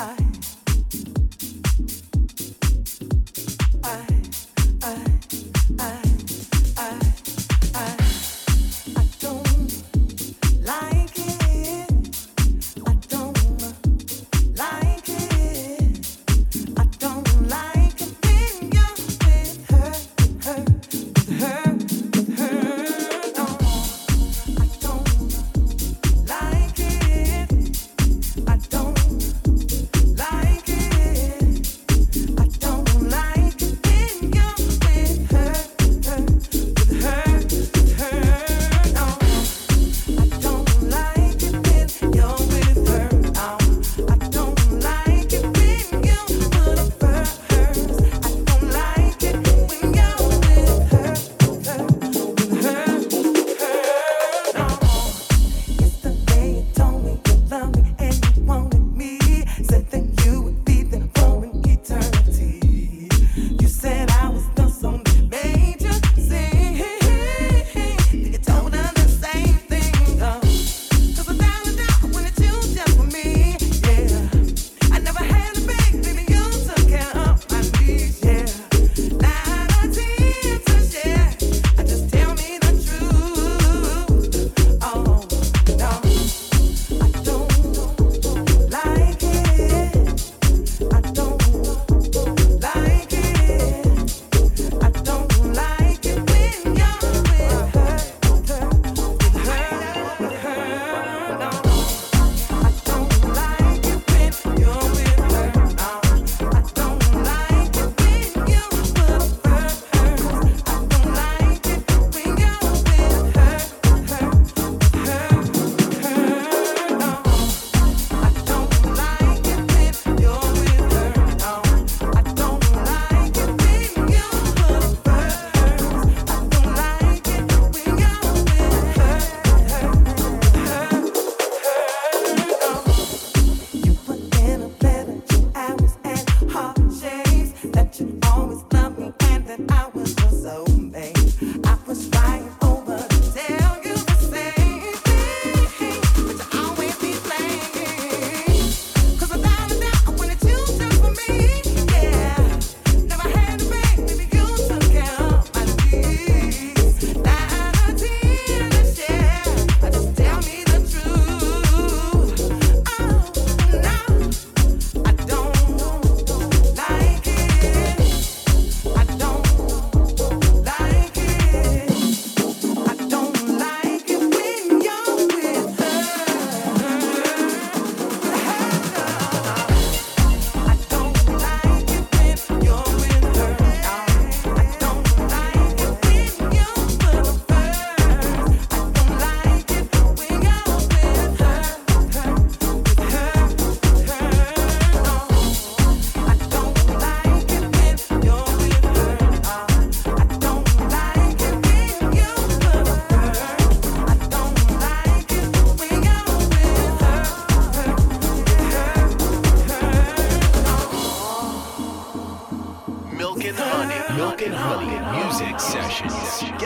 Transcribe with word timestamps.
high. 0.00 0.29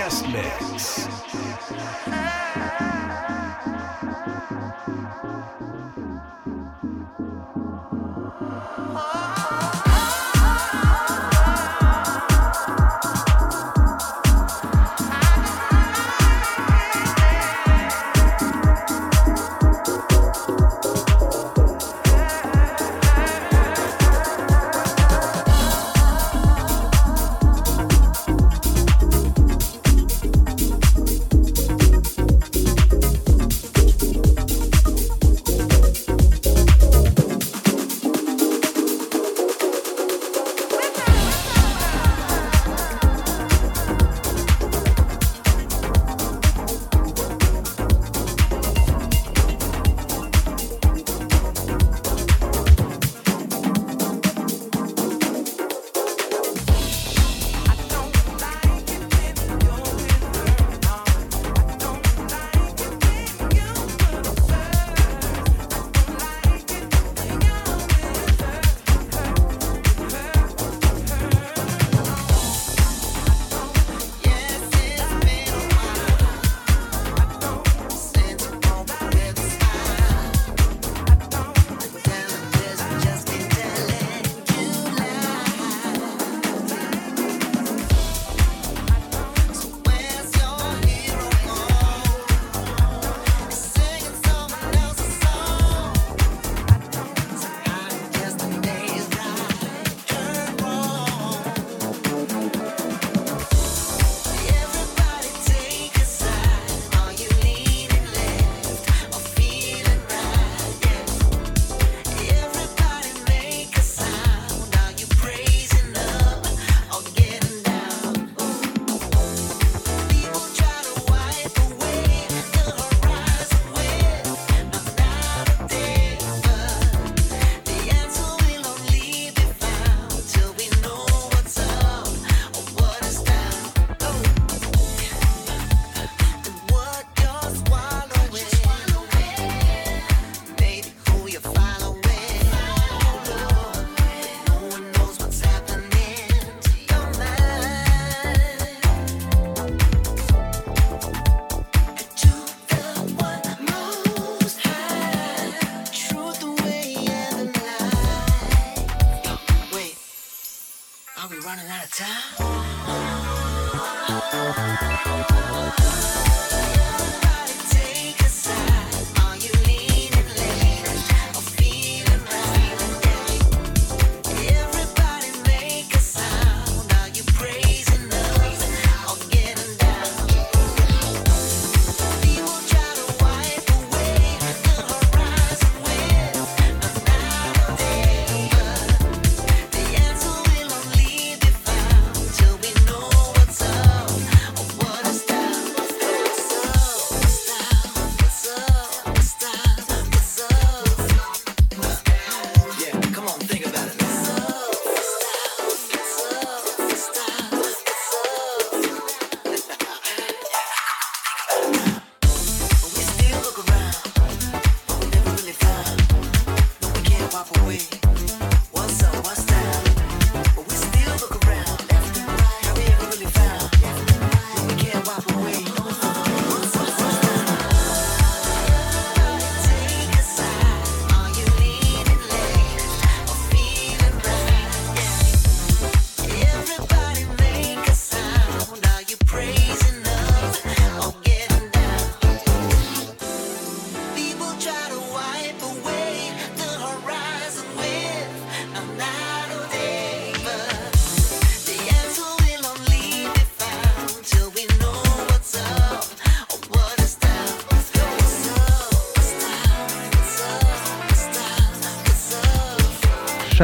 guest 0.05 0.29
mix. 0.29 1.05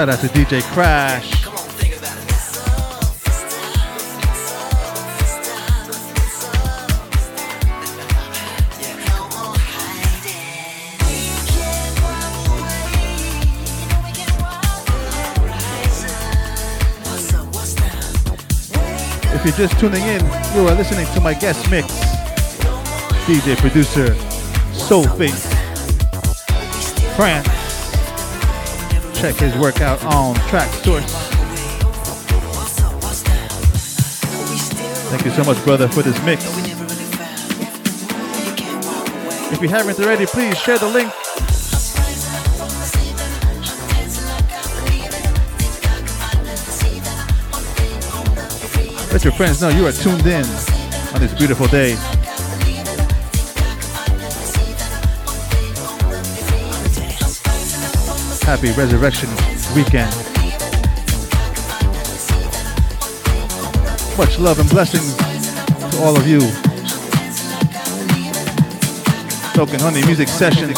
Shout 0.01 0.09
out 0.09 0.21
to 0.21 0.29
DJ 0.29 0.63
Crash. 0.73 1.31
If 19.35 19.45
you're 19.45 19.55
just 19.55 19.79
tuning 19.79 20.01
in, 20.01 20.25
you 20.55 20.67
are 20.67 20.75
listening 20.77 21.07
to 21.13 21.21
my 21.21 21.35
guest 21.35 21.71
mix. 21.71 21.89
DJ 23.27 23.55
producer 23.59 24.15
Soulface 24.73 25.45
France. 27.17 27.60
Check 29.21 29.35
his 29.35 29.55
work 29.59 29.83
out 29.83 30.03
on 30.03 30.35
Traxsource. 30.49 31.05
Thank 35.11 35.27
you 35.27 35.31
so 35.31 35.45
much, 35.45 35.63
brother, 35.63 35.89
for 35.89 36.01
this 36.01 36.19
mix. 36.25 36.47
If 39.53 39.61
you 39.61 39.69
haven't 39.69 40.01
already, 40.01 40.25
please 40.25 40.57
share 40.57 40.79
the 40.79 40.89
link. 40.89 41.13
Let 49.13 49.23
your 49.23 49.35
friends 49.35 49.61
know 49.61 49.69
you 49.69 49.87
are 49.87 49.93
tuned 49.93 50.27
in 50.27 50.47
on 51.13 51.21
this 51.21 51.35
beautiful 51.35 51.67
day. 51.67 51.95
Happy 58.51 58.73
Resurrection 58.73 59.29
Weekend. 59.77 60.11
Much 64.19 64.41
love 64.41 64.59
and 64.59 64.69
blessings 64.69 65.15
to 65.17 66.03
all 66.03 66.17
of 66.17 66.27
you. 66.27 66.41
And 69.73 69.81
Honey 69.81 70.05
Music 70.05 70.27
Session. 70.27 70.75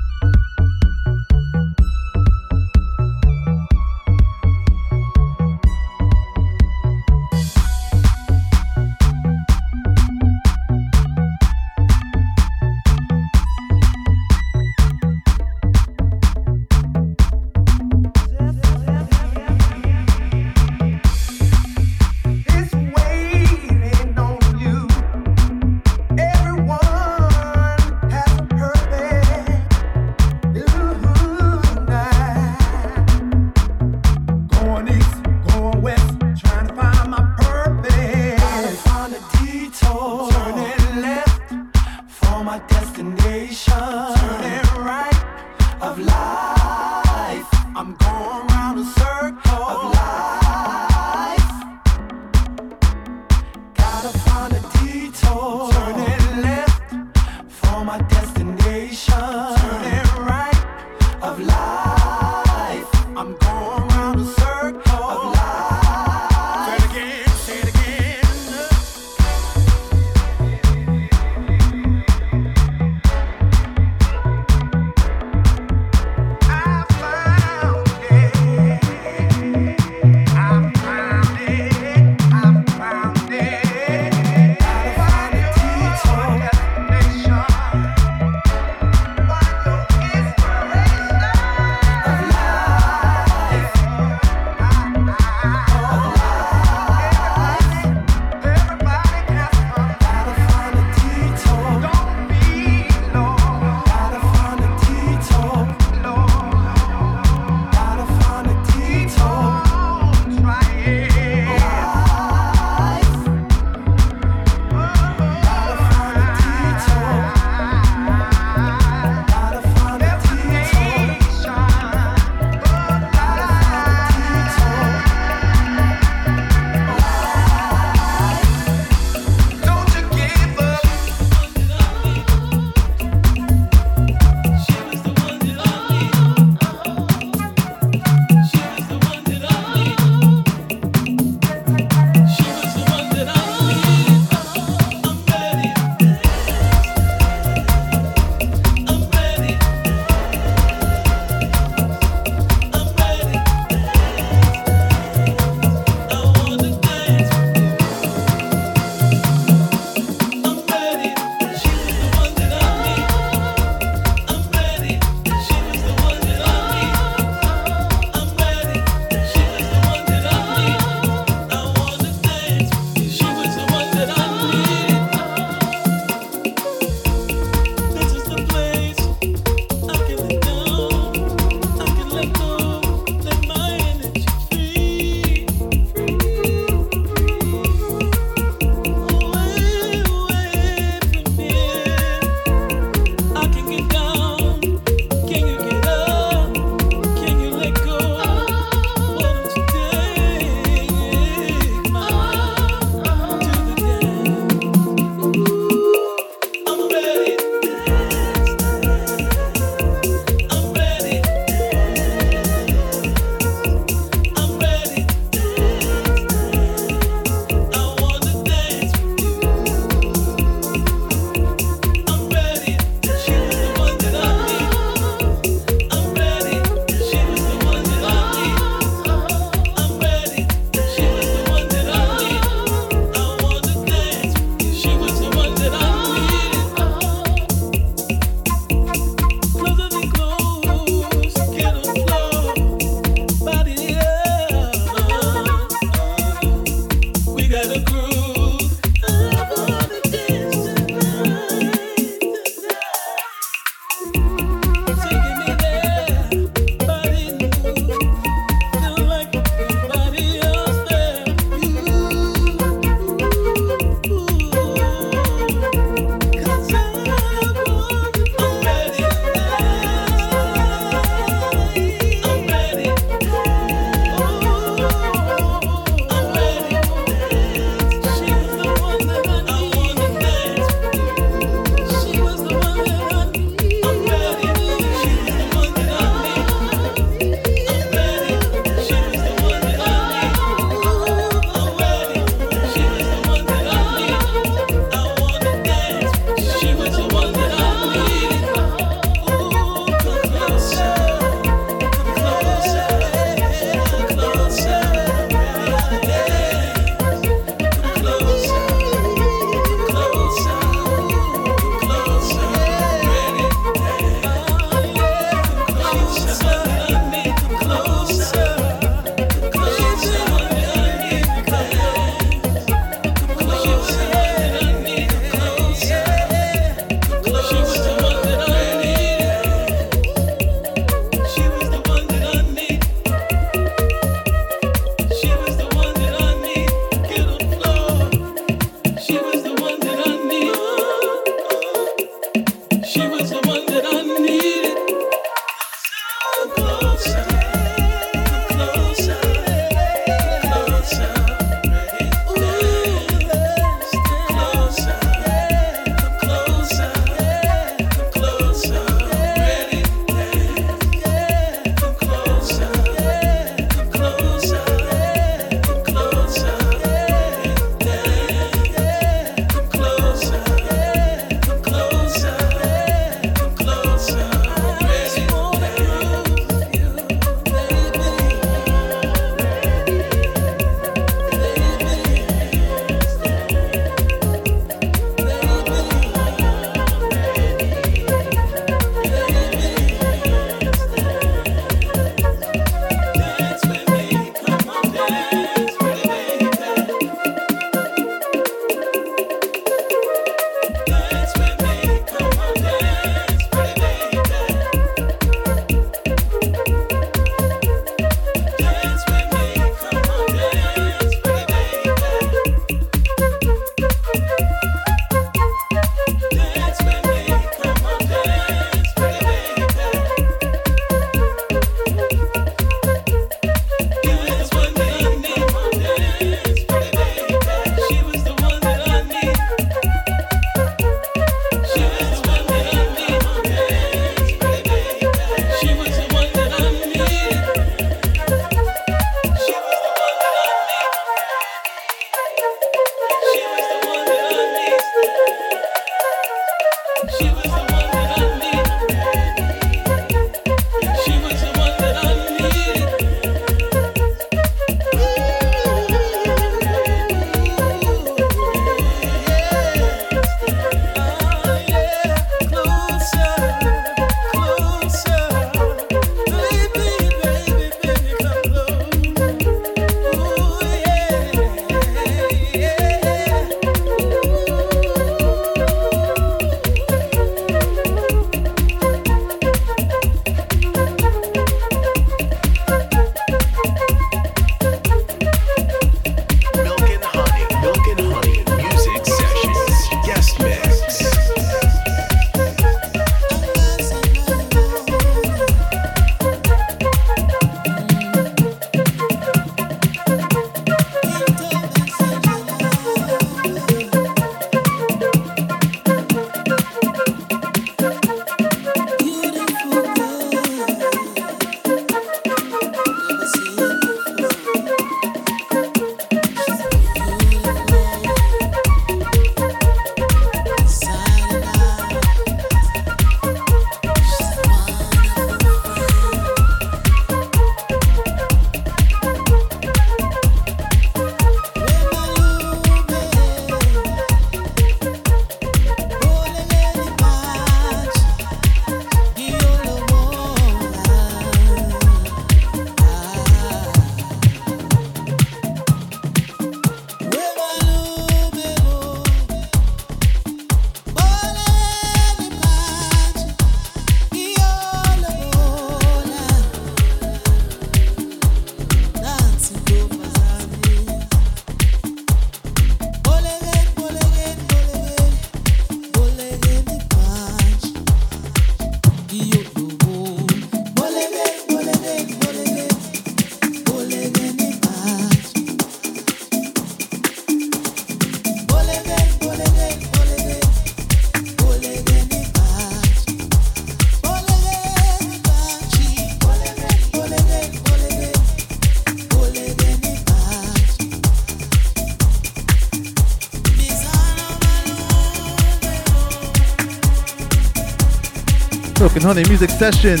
Honey 599.08 599.24
Music 599.26 599.48
Session. 599.48 600.00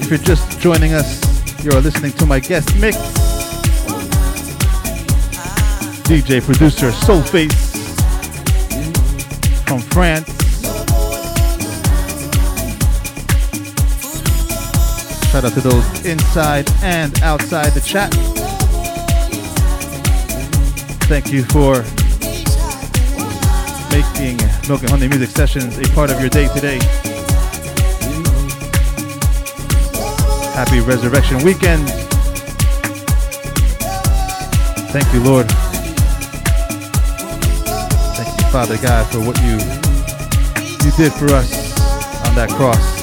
If 0.00 0.08
you're 0.08 0.18
just 0.18 0.58
joining 0.58 0.94
us, 0.94 1.20
you're 1.62 1.78
listening 1.82 2.12
to 2.12 2.24
my 2.24 2.40
guest 2.40 2.74
mix. 2.80 2.96
DJ 6.08 6.40
producer 6.40 6.90
Soulface 6.90 7.52
from 9.66 9.80
France. 9.80 10.28
Shout 15.30 15.44
out 15.44 15.52
to 15.52 15.60
those 15.60 16.06
inside 16.06 16.70
and 16.80 17.22
outside 17.22 17.72
the 17.72 17.82
chat. 17.82 18.14
Thank 21.04 21.34
you 21.34 21.44
for 21.44 21.84
Milk 24.68 24.82
and 24.82 24.90
Honey 24.90 25.08
Music 25.08 25.30
Sessions 25.30 25.76
a 25.78 25.82
part 25.92 26.10
of 26.10 26.20
your 26.20 26.30
day 26.30 26.46
today. 26.54 26.78
Happy 30.54 30.80
Resurrection 30.80 31.42
Weekend. 31.42 31.88
Thank 34.92 35.12
you, 35.12 35.20
Lord. 35.24 35.50
Thank 38.14 38.40
you, 38.40 38.46
Father 38.50 38.76
God, 38.78 39.06
for 39.10 39.18
what 39.18 39.36
you 39.42 39.58
you 40.84 40.92
did 40.96 41.12
for 41.12 41.32
us 41.32 41.52
on 42.28 42.34
that 42.36 42.50
cross. 42.50 43.02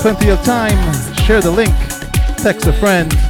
Plenty 0.00 0.28
of 0.30 0.40
time. 0.44 1.14
Share 1.24 1.40
the 1.40 1.50
link. 1.50 1.74
Text 2.38 2.66
a 2.66 2.72
friend. 2.72 3.25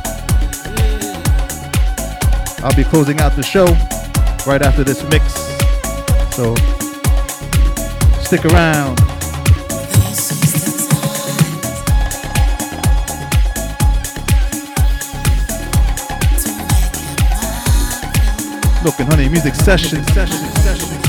I'll 2.66 2.74
be 2.74 2.82
closing 2.82 3.20
out 3.20 3.36
the 3.36 3.44
show 3.44 3.64
right 4.44 4.60
after 4.60 4.82
this 4.82 5.04
mix. 5.04 5.34
So 6.34 6.56
stick 8.24 8.44
around. 8.44 8.98
And 18.98 19.08
Honey 19.10 19.28
Music 19.28 19.54
Session. 19.54 20.02
session, 20.04 20.38
session, 20.62 21.05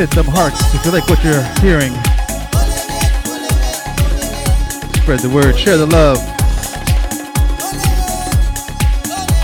Hit 0.00 0.10
them 0.12 0.24
hearts 0.28 0.58
if 0.74 0.82
you 0.86 0.92
like 0.92 1.06
what 1.10 1.22
you're 1.22 1.42
hearing. 1.60 1.92
Spread 4.94 5.18
the 5.18 5.28
word, 5.28 5.58
share 5.58 5.76
the 5.76 5.84
love. 5.84 6.16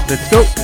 Let's 0.08 0.30
go. 0.30 0.55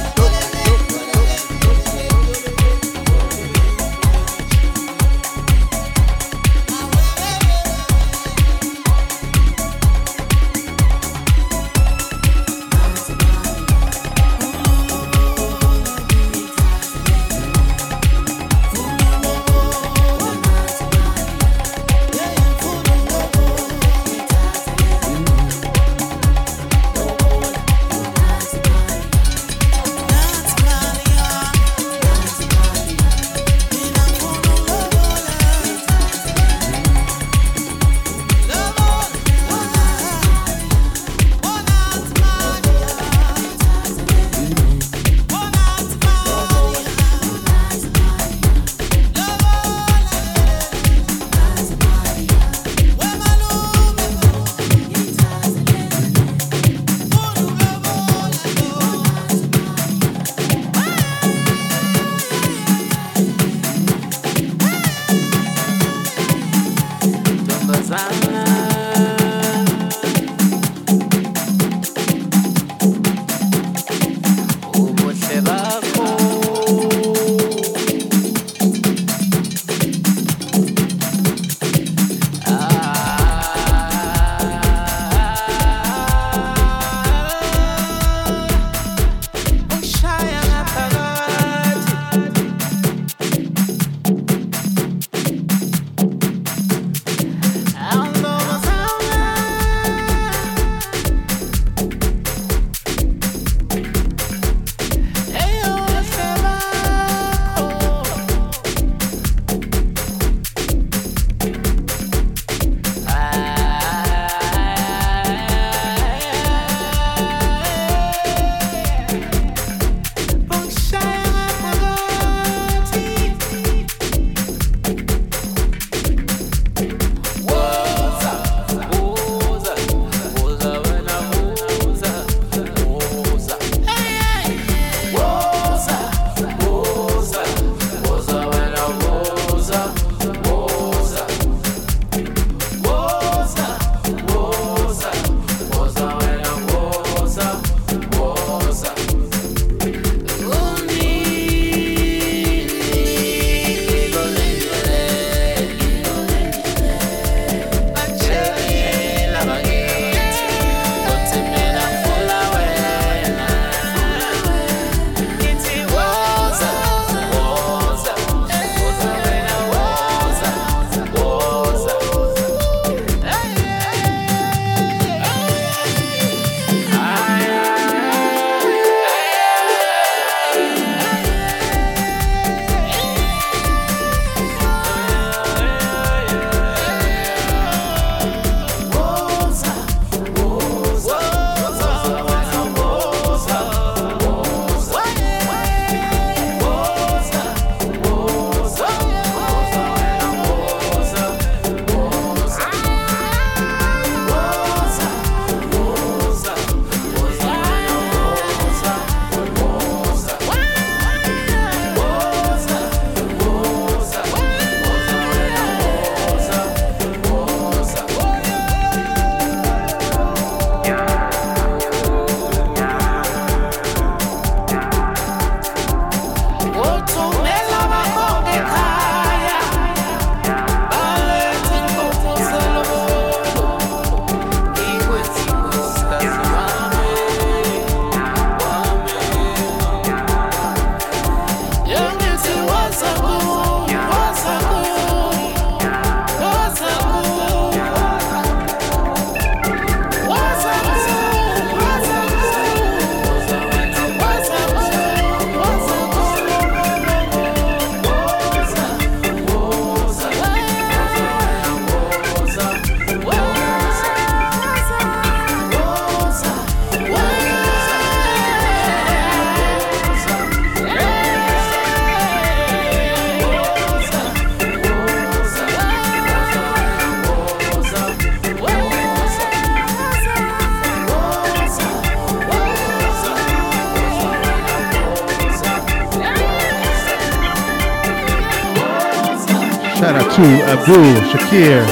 To 290.03 290.09
Abdul 290.09 291.15
Shakir. 291.31 291.87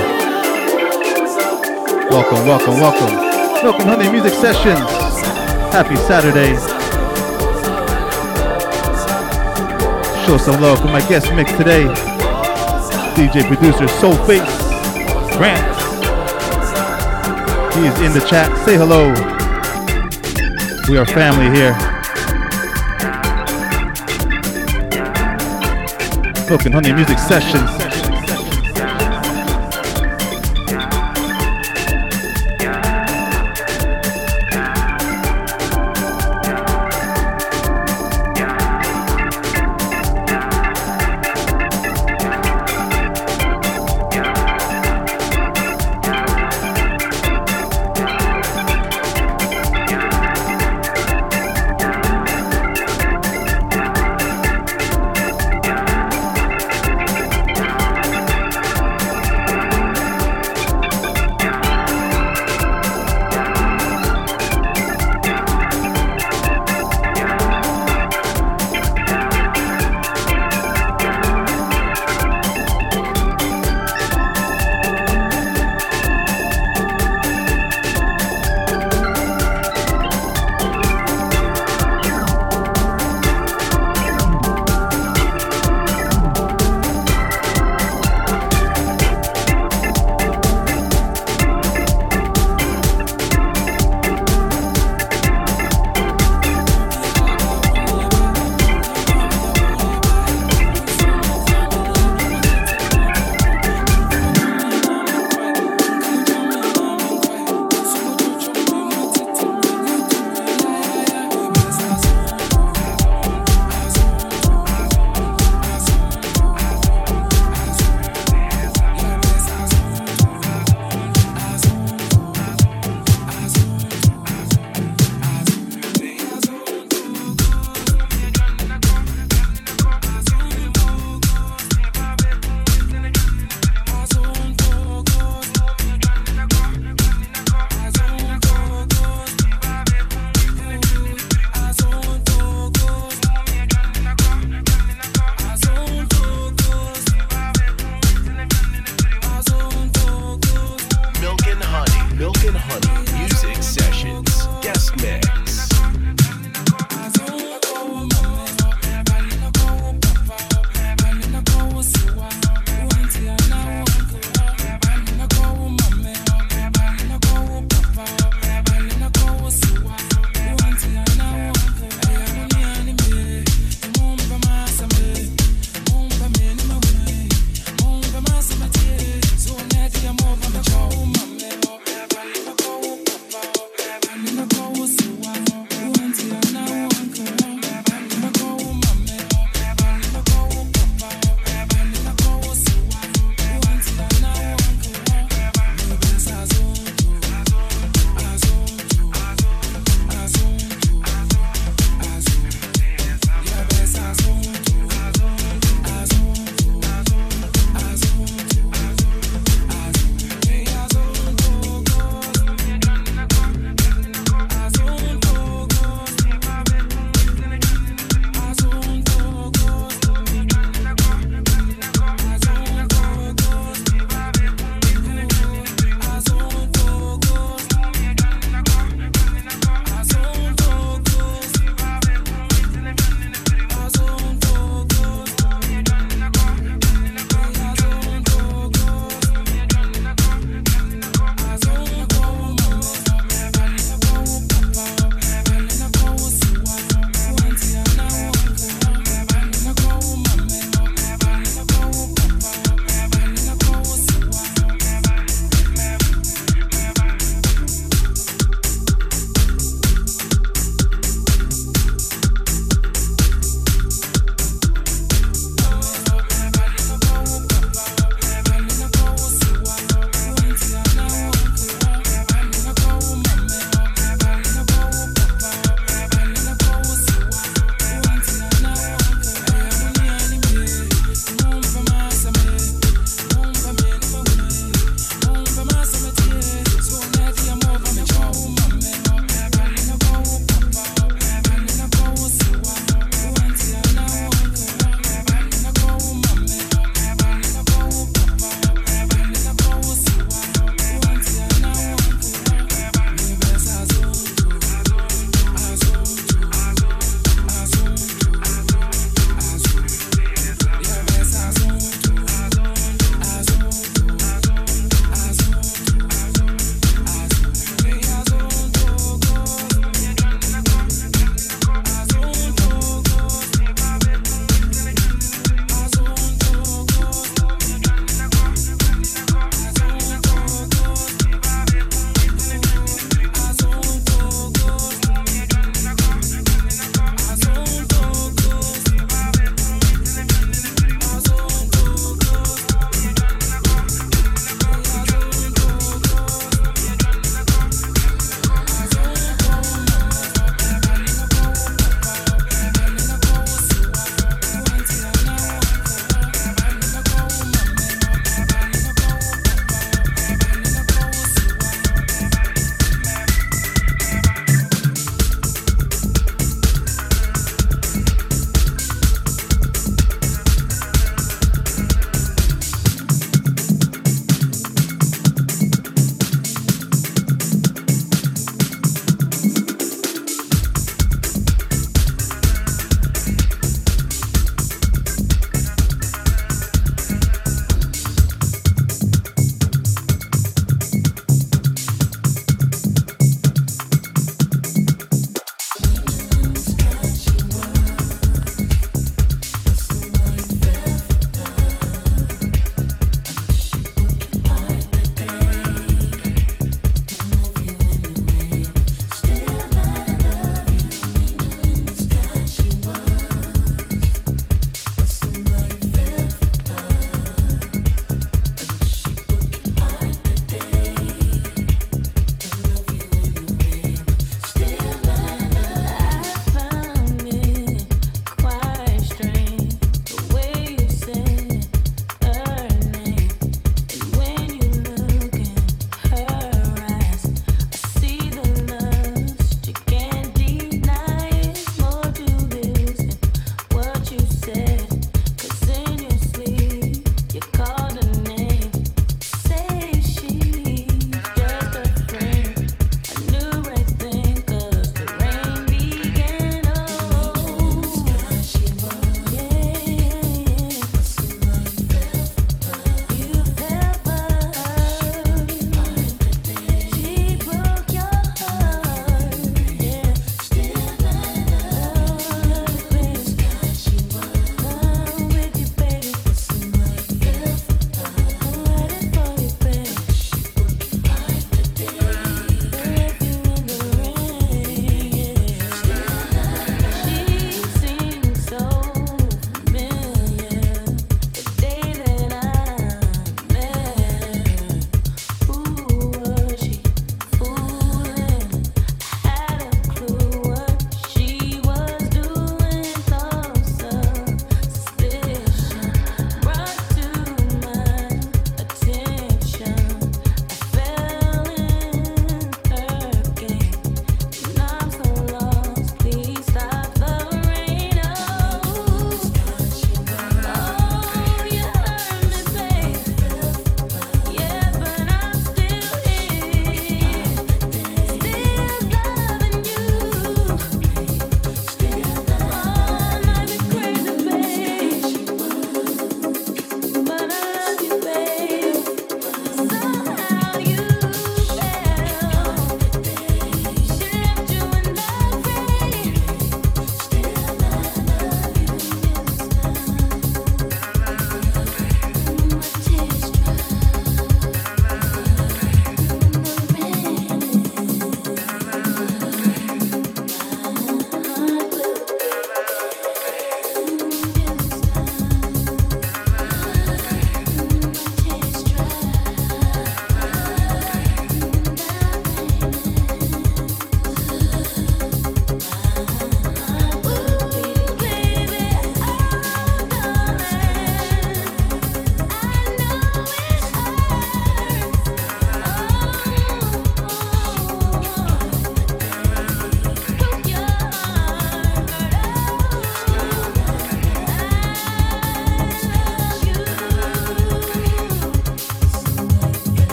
Welcome, 2.11 2.45
welcome, 2.45 2.81
welcome. 2.81 3.15
Welcome, 3.63 3.87
Honey 3.87 4.11
Music 4.11 4.33
Sessions. 4.33 4.81
Happy 5.71 5.95
Saturday. 5.95 6.57
Show 10.27 10.39
some 10.39 10.61
love 10.61 10.81
for 10.81 10.89
my 10.89 11.07
guest 11.09 11.33
mix 11.35 11.53
today. 11.53 11.85
DJ 13.15 13.47
producer 13.47 13.87
Soulface 13.87 14.59
Grant. 15.37 15.63
He 17.77 17.87
is 17.87 18.01
in 18.01 18.13
the 18.13 18.27
chat. 18.29 18.51
Say 18.67 18.77
hello. 18.77 19.13
We 20.89 20.99
are 20.99 21.07
family 21.07 21.57
here. 21.57 21.77
Milk 26.49 26.63
Honey 26.63 26.93
Music 26.93 27.17
Sessions. 27.21 27.90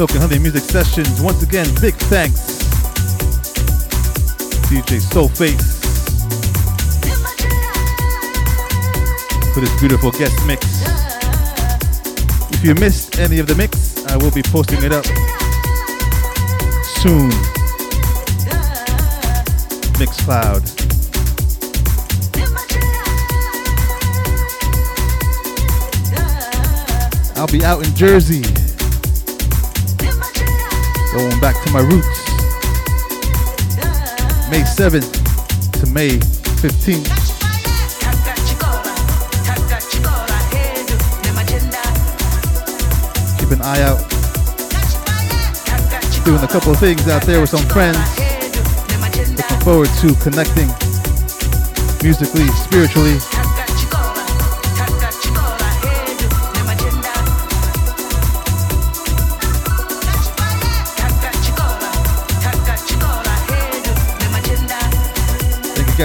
Milk 0.00 0.12
and 0.12 0.20
Honey 0.20 0.38
Music 0.38 0.62
Sessions. 0.62 1.20
Once 1.20 1.42
again, 1.42 1.66
big 1.78 1.92
thanks. 2.08 2.56
DJ 4.70 4.98
Soulface 4.98 5.60
for 9.52 9.60
this 9.60 9.78
beautiful 9.78 10.10
guest 10.12 10.34
mix. 10.46 10.64
If 12.50 12.64
you 12.64 12.74
missed 12.76 13.18
any 13.18 13.40
of 13.40 13.46
the 13.46 13.54
mix, 13.56 14.06
I 14.06 14.16
will 14.16 14.30
be 14.30 14.42
posting 14.42 14.82
it 14.82 14.90
up 14.90 15.04
soon. 17.02 17.30
Mixcloud. 20.00 20.64
I'll 27.36 27.46
be 27.48 27.62
out 27.62 27.86
in 27.86 27.94
Jersey. 27.94 28.59
Going 31.12 31.40
back 31.40 31.60
to 31.64 31.72
my 31.72 31.80
roots. 31.80 32.24
May 34.48 34.62
7th 34.62 35.10
to 35.80 35.86
May 35.92 36.18
15th. 36.60 37.08
Keep 43.38 43.50
an 43.50 43.62
eye 43.62 43.82
out. 43.82 43.98
Doing 46.24 46.42
a 46.42 46.48
couple 46.48 46.72
of 46.72 46.78
things 46.78 47.08
out 47.08 47.22
there 47.22 47.40
with 47.40 47.50
some 47.50 47.66
friends. 47.68 47.98
Looking 49.36 49.60
forward 49.64 49.88
to 50.00 50.14
connecting 50.22 50.68
musically, 52.02 52.46
spiritually. 52.48 53.18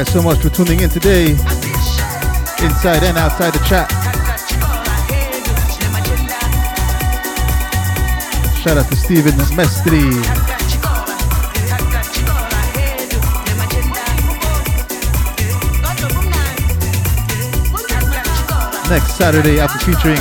Guys 0.04 0.12
so 0.12 0.22
much 0.22 0.40
for 0.40 0.50
tuning 0.50 0.82
in 0.82 0.90
today, 0.90 1.30
inside 2.62 3.02
and 3.02 3.18
outside 3.18 3.54
the 3.54 3.64
chat. 3.66 3.90
Shout 8.62 8.78
out 8.78 8.90
to 8.90 8.96
Steven 8.98 9.32
Mestri. 9.56 10.12
Next 18.90 19.16
Saturday, 19.16 19.62
I'll 19.62 19.70
be 19.70 19.80
featuring 19.80 20.18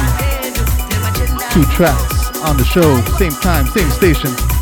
two 1.51 1.65
tracks 1.75 2.41
on 2.43 2.57
the 2.57 2.65
show, 2.65 3.01
same 3.19 3.33
time, 3.33 3.67
same 3.67 3.91
station. 3.91 4.54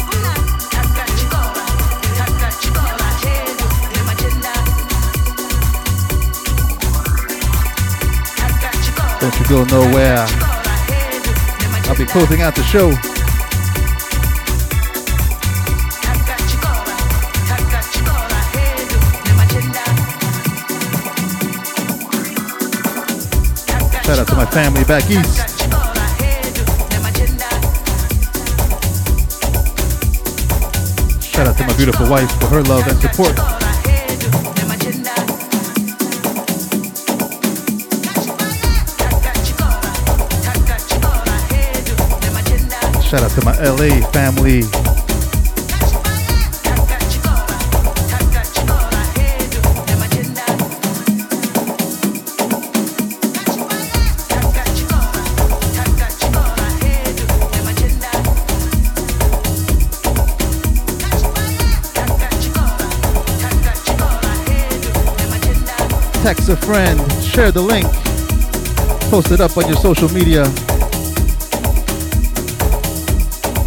Don't 9.22 9.38
you 9.38 9.46
go 9.46 9.64
nowhere. 9.66 10.26
I'll 11.86 11.96
be 11.96 12.04
closing 12.04 12.42
out 12.42 12.56
the 12.56 12.64
show. 12.64 12.90
Shout 24.02 24.18
out 24.18 24.26
to 24.26 24.34
my 24.34 24.46
family 24.46 24.82
back 24.82 25.08
east. 25.08 25.38
Shout 31.22 31.46
out 31.46 31.56
to 31.58 31.64
my 31.64 31.76
beautiful 31.76 32.10
wife 32.10 32.28
for 32.40 32.46
her 32.48 32.62
love 32.64 32.88
and 32.88 33.00
support. 33.00 33.61
Shout 43.12 43.24
out 43.24 43.30
to 43.32 43.44
my 43.44 43.52
LA 43.58 44.00
family. 44.08 44.62
Text 66.22 66.48
a 66.48 66.56
friend, 66.56 66.98
share 67.22 67.52
the 67.52 67.60
link, 67.60 67.84
post 69.10 69.30
it 69.32 69.42
up 69.42 69.58
on 69.58 69.68
your 69.68 69.76
social 69.76 70.08
media. 70.14 70.71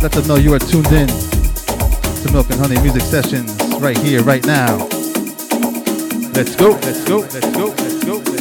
Let 0.05 0.11
them 0.11 0.27
know 0.27 0.35
you 0.35 0.53
are 0.53 0.59
tuned 0.59 0.85
in 0.91 1.07
to 1.07 2.29
Milk 2.31 2.47
and 2.51 2.59
Honey 2.59 2.79
Music 2.79 3.01
Sessions 3.01 3.57
right 3.79 3.97
here, 3.97 4.21
right 4.21 4.45
now. 4.45 4.77
Let's 6.35 6.55
go, 6.55 6.73
let's 6.83 7.03
go, 7.05 7.21
let's 7.21 7.49
go, 7.49 7.65
let's 7.69 8.03
go. 8.03 8.17
Let's 8.17 8.29
go. 8.29 8.34